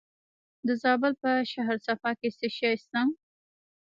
[0.67, 3.01] د زابل په شهر صفا کې څه شی شته؟